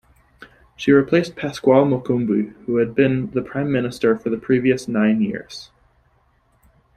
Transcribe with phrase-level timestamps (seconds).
[0.75, 5.69] She replaced Pascoal Mocumbi, who had been Prime Minister for the previous nine years.